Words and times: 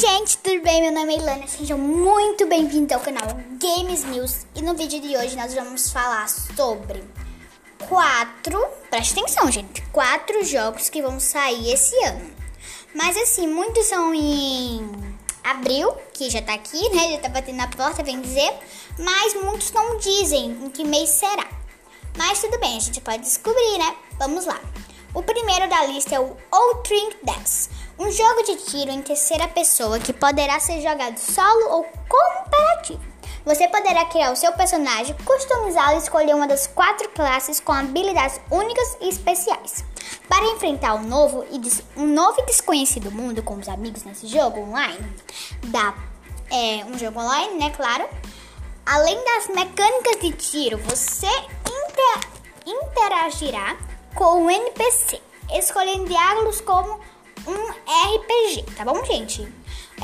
gente, 0.00 0.38
tudo 0.38 0.62
bem? 0.62 0.80
Meu 0.80 0.92
nome 0.92 1.14
é 1.14 1.18
Ilana, 1.18 1.46
sejam 1.46 1.76
muito 1.76 2.46
bem-vindos 2.46 2.90
ao 2.92 3.02
canal 3.02 3.28
Games 3.60 4.02
News 4.04 4.46
e 4.54 4.62
no 4.62 4.74
vídeo 4.74 4.98
de 4.98 5.14
hoje 5.14 5.36
nós 5.36 5.52
vamos 5.52 5.90
falar 5.90 6.26
sobre 6.26 7.04
quatro, 7.86 8.66
preste 8.88 9.20
atenção 9.20 9.52
gente, 9.52 9.82
quatro 9.92 10.42
jogos 10.42 10.88
que 10.88 11.02
vão 11.02 11.20
sair 11.20 11.74
esse 11.74 11.94
ano. 12.06 12.30
Mas 12.94 13.14
assim, 13.18 13.46
muitos 13.46 13.84
são 13.88 14.14
em 14.14 14.90
abril, 15.44 15.92
que 16.14 16.30
já 16.30 16.40
tá 16.40 16.54
aqui, 16.54 16.88
né, 16.94 17.10
já 17.10 17.18
tá 17.18 17.28
batendo 17.28 17.58
na 17.58 17.68
porta, 17.68 18.02
vem 18.02 18.22
dizer, 18.22 18.54
mas 18.98 19.34
muitos 19.34 19.70
não 19.70 19.98
dizem 19.98 20.52
em 20.64 20.70
que 20.70 20.82
mês 20.82 21.10
será. 21.10 21.46
Mas 22.16 22.40
tudo 22.40 22.58
bem, 22.58 22.74
a 22.74 22.80
gente 22.80 23.02
pode 23.02 23.18
descobrir, 23.18 23.76
né? 23.76 23.94
Vamos 24.18 24.46
lá. 24.46 24.58
O 25.12 25.22
primeiro 25.22 25.68
da 25.68 25.84
lista 25.86 26.14
é 26.14 26.20
o 26.20 26.36
Outrink 26.52 27.16
Dex, 27.22 27.68
um 28.00 28.10
jogo 28.10 28.42
de 28.44 28.56
tiro 28.56 28.90
em 28.90 29.02
terceira 29.02 29.46
pessoa 29.46 30.00
que 30.00 30.10
poderá 30.10 30.58
ser 30.58 30.80
jogado 30.80 31.18
solo 31.18 31.68
ou 31.70 31.86
cooperativo. 32.08 33.10
Você 33.44 33.68
poderá 33.68 34.06
criar 34.06 34.32
o 34.32 34.36
seu 34.36 34.52
personagem, 34.52 35.14
customizá-lo 35.22 35.96
e 35.96 35.98
escolher 35.98 36.34
uma 36.34 36.46
das 36.46 36.66
quatro 36.66 37.10
classes 37.10 37.60
com 37.60 37.72
habilidades 37.72 38.40
únicas 38.50 38.96
e 39.02 39.08
especiais. 39.10 39.84
Para 40.26 40.46
enfrentar 40.46 40.94
um 40.94 41.02
novo 41.02 41.44
e, 41.50 41.60
um 42.00 42.06
novo 42.06 42.40
e 42.40 42.46
desconhecido 42.46 43.10
mundo 43.10 43.42
com 43.42 43.56
os 43.56 43.68
amigos 43.68 44.02
nesse 44.04 44.26
jogo 44.26 44.60
online, 44.60 45.14
dá 45.66 45.94
é, 46.50 46.82
um 46.86 46.98
jogo 46.98 47.20
online, 47.20 47.58
né? 47.58 47.70
Claro. 47.70 48.08
Além 48.86 49.22
das 49.22 49.48
mecânicas 49.48 50.20
de 50.22 50.32
tiro, 50.32 50.78
você 50.78 51.26
inter, 51.26 52.30
interagirá 52.66 53.76
com 54.14 54.46
o 54.46 54.50
NPC, 54.50 55.20
escolhendo 55.52 56.06
diálogos 56.06 56.62
como 56.62 56.98
um 57.46 57.70
RPG, 58.16 58.74
tá 58.76 58.84
bom, 58.84 59.04
gente? 59.04 59.46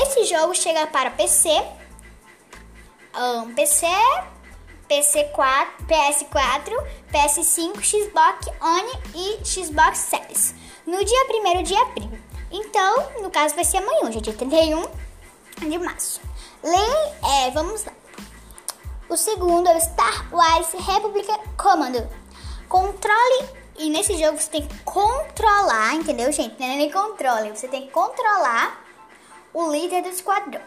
Esse 0.00 0.24
jogo 0.24 0.54
chega 0.54 0.86
para 0.86 1.10
PC, 1.10 1.48
um, 3.16 3.54
PC, 3.54 3.86
PC4, 4.88 5.66
PS4, 5.88 6.86
PS5, 7.12 7.82
Xbox 7.82 8.46
One 8.60 8.92
e 9.14 9.44
Xbox 9.44 9.98
Series 9.98 10.54
no 10.86 11.04
dia 11.04 11.26
1 11.30 11.62
de 11.62 11.74
abril. 11.76 12.18
Então, 12.50 13.22
no 13.22 13.30
caso, 13.30 13.54
vai 13.54 13.64
ser 13.64 13.78
amanhã, 13.78 14.10
dia 14.10 14.20
31 14.20 14.86
de 15.68 15.78
março. 15.78 16.20
Lê, 16.62 17.46
é, 17.46 17.50
vamos 17.50 17.84
lá. 17.84 17.92
O 19.08 19.16
segundo 19.16 19.68
é 19.68 19.76
o 19.76 19.80
Star 19.80 20.28
Wars 20.32 20.72
Republic 20.72 21.28
Commando. 21.56 22.08
Controle 22.68 23.63
e 23.78 23.90
nesse 23.90 24.16
jogo 24.16 24.38
você 24.38 24.50
tem 24.50 24.66
que 24.66 24.78
controlar, 24.84 25.94
entendeu, 25.94 26.30
gente? 26.30 26.58
Não 26.58 26.66
é 26.66 26.76
nem 26.76 26.90
controle, 26.90 27.50
você 27.50 27.68
tem 27.68 27.86
que 27.86 27.92
controlar 27.92 28.84
o 29.52 29.70
líder 29.70 30.02
do 30.02 30.08
esquadrão. 30.08 30.62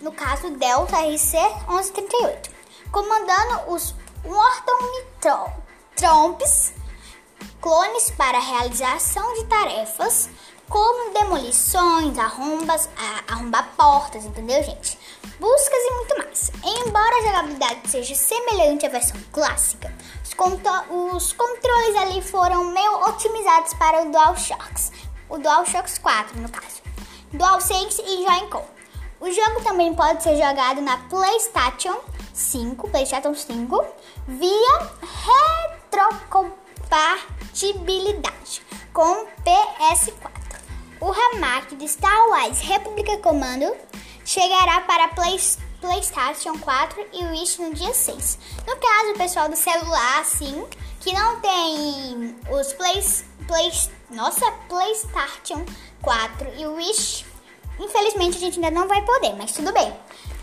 No 0.00 0.12
caso, 0.12 0.50
Delta 0.50 0.96
RC 0.96 1.36
1138. 1.68 2.50
Comandando 2.90 3.72
os 3.72 3.94
Morton 4.24 5.52
Tromps, 5.94 6.72
clones 7.60 8.10
para 8.10 8.38
realização 8.38 9.34
de 9.34 9.44
tarefas 9.44 10.30
como 10.70 11.12
demolições, 11.12 12.16
arrombas, 12.16 12.88
arrombar 13.28 13.68
portas, 13.76 14.24
entendeu, 14.24 14.62
gente? 14.62 14.96
Buscas 15.40 15.78
e 15.78 15.90
muito 15.96 16.18
mais. 16.18 16.52
Embora 16.62 17.16
a 17.16 17.22
jogabilidade 17.22 17.90
seja 17.90 18.14
semelhante 18.14 18.86
à 18.86 18.88
versão 18.88 19.20
clássica, 19.32 19.92
os, 20.22 20.30
os 21.14 21.32
controles 21.32 21.96
ali 21.96 22.22
foram 22.22 22.62
meio 22.64 23.08
otimizados 23.08 23.74
para 23.74 24.04
o 24.04 24.12
DualShocks, 24.12 24.92
o 25.28 25.38
DualShocks 25.38 25.98
4 25.98 26.40
no 26.40 26.48
caso, 26.48 26.80
DualSense 27.32 28.00
e 28.02 28.24
Joy-Con. 28.24 28.64
O 29.20 29.28
jogo 29.30 29.62
também 29.62 29.92
pode 29.92 30.22
ser 30.22 30.36
jogado 30.36 30.80
na 30.80 30.96
PlayStation 31.08 31.98
5, 32.32 32.88
PlayStation 32.88 33.34
5, 33.34 33.84
via 34.28 34.88
retrocompatibilidade 35.90 38.62
com 38.92 39.26
PS4. 39.44 40.29
O 41.00 41.10
remake 41.10 41.76
de 41.76 41.88
Star 41.88 42.28
Wars 42.28 42.60
República 42.60 43.16
Commando 43.18 43.74
chegará 44.24 44.82
para 44.82 45.08
PlayStation 45.08 45.70
PlayStation 45.80 46.58
4 46.58 47.06
e 47.12 47.24
Wish 47.24 47.60
no 47.60 47.72
dia 47.72 47.92
6. 47.92 48.38
No 48.66 48.76
caso, 48.76 49.12
o 49.12 49.18
pessoal 49.18 49.48
do 49.48 49.56
celular, 49.56 50.20
assim, 50.20 50.66
que 51.00 51.12
não 51.12 51.40
tem 51.40 52.36
os 52.50 52.72
Play, 52.74 53.02
Play, 53.46 53.72
nossa, 54.10 54.50
PlayStation 54.68 55.64
4 56.02 56.52
e 56.58 56.66
Wish, 56.66 57.24
infelizmente 57.78 58.36
a 58.36 58.40
gente 58.40 58.62
ainda 58.62 58.70
não 58.70 58.86
vai 58.86 59.02
poder, 59.02 59.34
mas 59.36 59.52
tudo 59.52 59.72
bem. 59.72 59.92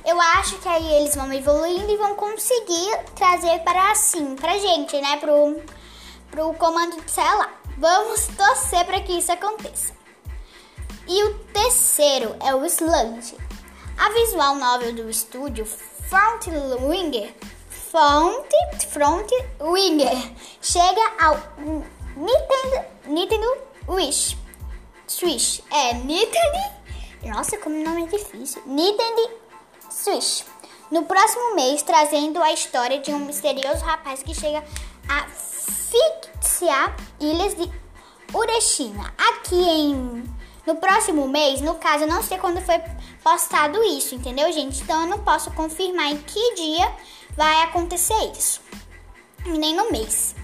Eu 0.03 0.19
acho 0.19 0.57
que 0.57 0.67
aí 0.67 0.93
eles 0.95 1.15
vão 1.15 1.31
evoluindo 1.31 1.91
e 1.91 1.97
vão 1.97 2.15
conseguir 2.15 2.97
trazer 3.15 3.59
para 3.59 3.91
assim, 3.91 4.35
pra 4.35 4.57
gente, 4.57 4.99
né, 4.99 5.17
pro, 5.17 5.61
pro 6.31 6.53
comando 6.53 6.99
de 7.01 7.11
celular. 7.11 7.53
Vamos 7.77 8.27
torcer 8.35 8.85
para 8.85 9.01
que 9.01 9.11
isso 9.11 9.31
aconteça. 9.31 9.96
E 11.07 11.23
o 11.23 11.33
terceiro 11.53 12.35
é 12.45 12.53
o 12.53 12.65
Sludge. 12.65 13.37
A 13.97 14.09
visual 14.09 14.55
novel 14.55 14.93
do 14.93 15.09
estúdio 15.09 15.65
Frontwinger, 15.65 17.33
Front, 17.69 18.45
Frontwinger 18.89 20.31
chega 20.61 21.01
ao 21.19 21.37
Nintendo, 22.15 22.85
Nintendo 23.05 23.57
Wish. 23.87 24.37
Switch. 25.07 25.61
É 25.71 25.93
Nintendo. 25.93 26.77
Nossa, 27.23 27.57
como 27.57 27.81
nome 27.83 28.03
é 28.03 28.07
difícil. 28.07 28.61
Nintendo 28.65 29.31
Switch. 29.89 30.43
No 30.91 31.03
próximo 31.03 31.55
mês, 31.55 31.81
trazendo 31.81 32.41
a 32.41 32.51
história 32.51 32.99
de 32.99 33.11
um 33.11 33.19
misterioso 33.19 33.83
rapaz 33.83 34.21
que 34.21 34.35
chega 34.35 34.63
a 35.07 35.25
fictícia 35.27 36.93
ilhas 37.19 37.55
de 37.55 37.71
Ureshima, 38.33 39.13
aqui 39.17 39.55
em 39.55 40.36
no 40.67 40.75
próximo 40.75 41.29
mês, 41.29 41.61
no 41.61 41.75
caso, 41.75 42.03
eu 42.03 42.09
não 42.09 42.21
sei 42.21 42.37
quando 42.37 42.61
foi 42.61 42.79
postado 43.23 43.81
isso, 43.85 44.13
entendeu, 44.13 44.51
gente? 44.51 44.83
Então 44.83 45.03
eu 45.03 45.07
não 45.07 45.19
posso 45.19 45.49
confirmar 45.51 46.11
em 46.11 46.17
que 46.17 46.55
dia 46.55 46.93
vai 47.37 47.63
acontecer 47.63 48.31
isso. 48.37 48.59
Nem 49.45 49.73
no 49.73 49.89
mês. 49.89 50.35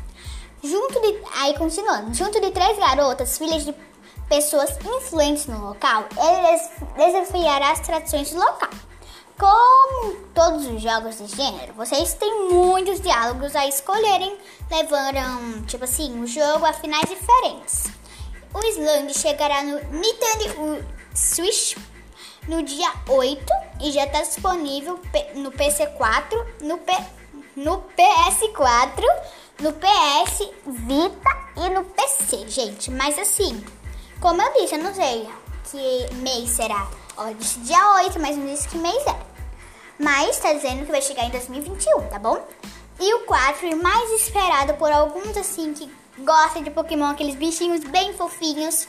Junto 0.63 0.97
de. 1.01 1.21
Aí 1.35 1.57
continuando, 1.57 2.13
junto 2.13 2.39
de 2.39 2.51
três 2.51 2.79
garotas, 2.79 3.37
filhas 3.37 3.65
de 3.65 3.75
pessoas 4.29 4.71
influentes 4.77 5.45
no 5.47 5.59
local, 5.59 6.05
ele 6.17 7.05
desafiará 7.05 7.71
as 7.71 7.81
tradições 7.81 8.31
do 8.31 8.39
local. 8.39 8.69
Como 9.37 10.15
todos 10.33 10.65
os 10.67 10.81
jogos 10.81 11.17
de 11.17 11.27
gênero, 11.35 11.73
vocês 11.73 12.13
têm 12.13 12.47
muitos 12.49 13.01
diálogos 13.01 13.57
a 13.57 13.67
escolherem, 13.67 14.37
levando, 14.71 15.65
tipo 15.65 15.83
assim, 15.83 16.21
o 16.21 16.25
jogo 16.25 16.65
a 16.65 16.71
finais 16.71 17.09
diferentes. 17.09 18.02
O 18.53 18.59
Slang 18.67 19.13
chegará 19.13 19.63
no 19.63 19.79
Nintendo 19.91 20.85
Switch 21.15 21.75
no 22.47 22.61
dia 22.63 22.91
8 23.07 23.43
e 23.81 23.91
já 23.91 24.05
está 24.05 24.21
disponível 24.21 24.99
no 25.35 25.51
PC4, 25.51 26.45
no, 26.61 26.77
P, 26.77 26.93
no 27.55 27.83
PS4, 27.97 29.03
no 29.59 29.73
PS 29.73 30.49
Vita 30.65 31.29
e 31.57 31.69
no 31.69 31.83
PC, 31.83 32.47
gente. 32.47 32.91
Mas 32.91 33.17
assim, 33.17 33.63
como 34.19 34.41
eu 34.41 34.53
disse, 34.53 34.75
eu 34.75 34.83
não 34.83 34.93
sei 34.93 35.27
que 35.71 36.13
mês 36.15 36.49
será. 36.49 36.87
Ó, 37.17 37.31
disse 37.31 37.59
dia 37.59 37.93
8, 37.95 38.19
mas 38.19 38.37
não 38.37 38.45
disse 38.45 38.67
que 38.67 38.77
mês 38.77 39.03
é. 39.07 39.33
Mas 39.99 40.37
está 40.37 40.53
dizendo 40.53 40.85
que 40.85 40.91
vai 40.91 41.01
chegar 41.01 41.25
em 41.25 41.31
2021, 41.31 42.07
tá 42.07 42.19
bom? 42.19 42.45
E 43.05 43.13
o 43.15 43.19
4, 43.25 43.67
o 43.67 43.83
mais 43.83 44.11
esperado 44.11 44.75
por 44.75 44.89
alguns 44.89 45.35
assim 45.35 45.73
que 45.73 45.91
gosta 46.19 46.61
de 46.61 46.71
Pokémon, 46.71 47.07
aqueles 47.07 47.35
bichinhos 47.35 47.83
bem 47.83 48.13
fofinhos, 48.13 48.87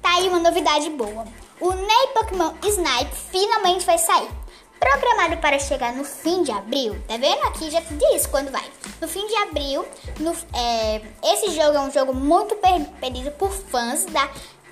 tá 0.00 0.14
aí 0.14 0.30
uma 0.30 0.38
novidade 0.38 0.88
boa. 0.88 1.26
O 1.60 1.70
Ney 1.70 2.06
Pokémon 2.14 2.54
Snipe 2.64 3.14
finalmente 3.30 3.84
vai 3.84 3.98
sair. 3.98 4.30
Programado 4.78 5.36
para 5.42 5.58
chegar 5.58 5.92
no 5.92 6.04
fim 6.04 6.42
de 6.42 6.50
abril, 6.50 6.96
tá 7.06 7.18
vendo? 7.18 7.42
Aqui 7.48 7.70
já 7.70 7.80
diz 7.80 8.26
quando 8.28 8.50
vai. 8.50 8.64
No 8.98 9.06
fim 9.06 9.26
de 9.26 9.36
abril, 9.36 9.84
no, 10.18 10.34
é, 10.56 11.02
esse 11.22 11.50
jogo 11.50 11.76
é 11.76 11.80
um 11.80 11.90
jogo 11.90 12.14
muito 12.14 12.56
pedido 12.98 13.30
por 13.32 13.52
fãs 13.52 14.06
da 14.06 14.26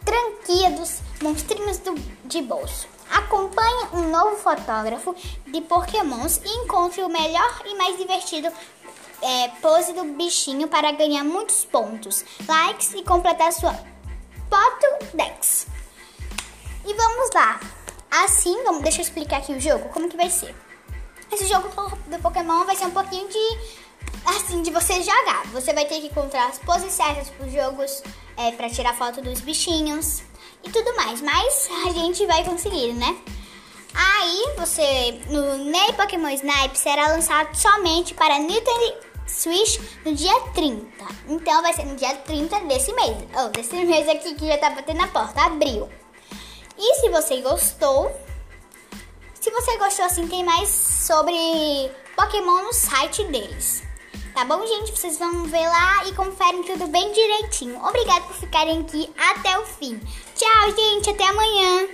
franquia 0.08 0.70
dos 0.70 1.00
monstrinhos 1.22 1.78
do, 1.78 1.94
de 2.24 2.40
bolso. 2.42 2.88
Acompanhe 3.10 3.88
um 3.92 4.10
novo 4.10 4.36
fotógrafo 4.36 5.14
de 5.46 5.60
Pokémons 5.62 6.40
e 6.44 6.48
encontre 6.64 7.02
o 7.02 7.08
melhor 7.08 7.62
e 7.66 7.74
mais 7.76 7.96
divertido 7.98 8.48
é, 9.20 9.48
pose 9.60 9.92
do 9.92 10.04
bichinho 10.04 10.68
para 10.68 10.92
ganhar 10.92 11.24
muitos 11.24 11.64
pontos, 11.64 12.24
likes 12.46 12.94
e 12.94 13.02
completar 13.02 13.52
sua 13.52 13.74
Pokédex. 14.48 15.66
E 16.86 16.94
vamos 16.94 17.30
lá. 17.34 17.60
Assim, 18.10 18.62
vamos, 18.64 18.82
deixa 18.82 19.00
eu 19.00 19.02
explicar 19.02 19.38
aqui 19.38 19.52
o 19.52 19.60
jogo, 19.60 19.90
como 19.90 20.08
que 20.08 20.16
vai 20.16 20.30
ser. 20.30 20.54
Esse 21.30 21.46
jogo 21.46 21.68
do 22.06 22.18
Pokémon 22.22 22.64
vai 22.64 22.74
ser 22.74 22.86
um 22.86 22.90
pouquinho 22.90 23.28
de 23.28 23.58
assim 24.30 24.62
de 24.62 24.70
você 24.70 25.02
jogar. 25.02 25.46
Você 25.52 25.72
vai 25.72 25.84
ter 25.84 26.00
que 26.00 26.06
encontrar 26.08 26.48
as 26.48 26.58
poses 26.58 26.92
certas 26.92 27.30
para 27.30 27.46
os 27.46 27.52
jogos, 27.52 28.02
é, 28.36 28.52
para 28.52 28.70
tirar 28.70 28.94
foto 28.94 29.20
dos 29.20 29.40
bichinhos. 29.40 30.22
e 30.64 30.70
tudo 30.70 30.94
mais. 30.96 31.20
Mas 31.20 31.68
a 31.86 31.92
gente 31.92 32.26
vai 32.26 32.44
conseguir, 32.44 32.92
né? 32.92 33.16
Aí 33.94 34.54
você, 34.56 35.20
no 35.28 35.58
Ney 35.64 35.92
Pokémon 35.94 36.28
Snipe 36.30 36.76
será 36.76 37.08
lançado 37.08 37.54
somente 37.56 38.14
para 38.14 38.38
Nintendo 38.38 38.94
Switch 39.26 39.80
no 40.04 40.14
dia 40.14 40.38
30. 40.54 40.86
Então 41.28 41.62
vai 41.62 41.72
ser 41.72 41.84
no 41.84 41.96
dia 41.96 42.14
30 42.14 42.60
desse 42.60 42.92
mês. 42.92 43.16
Ou 43.36 43.46
oh, 43.46 43.48
desse 43.48 43.74
mês 43.84 44.08
aqui 44.08 44.34
que 44.34 44.46
já 44.46 44.58
tá 44.58 44.70
batendo 44.70 44.98
na 44.98 45.08
porta, 45.08 45.42
abril. 45.42 45.88
E 46.76 46.94
se 47.00 47.08
você 47.08 47.40
gostou, 47.40 48.10
se 49.40 49.50
você 49.50 49.76
gostou 49.78 50.04
assim, 50.04 50.28
tem 50.28 50.44
mais 50.44 50.68
sobre 50.68 51.90
Pokémon 52.14 52.62
no 52.62 52.72
site 52.72 53.24
deles. 53.24 53.87
Tá 54.38 54.44
bom, 54.44 54.64
gente? 54.64 54.92
Vocês 54.92 55.18
vão 55.18 55.42
ver 55.46 55.66
lá 55.66 56.06
e 56.06 56.14
conferem 56.14 56.62
tudo 56.62 56.86
bem 56.86 57.12
direitinho. 57.12 57.76
Obrigada 57.84 58.20
por 58.20 58.36
ficarem 58.36 58.82
aqui 58.82 59.12
até 59.18 59.58
o 59.58 59.66
fim. 59.66 60.00
Tchau, 60.36 60.76
gente. 60.76 61.10
Até 61.10 61.24
amanhã. 61.24 61.88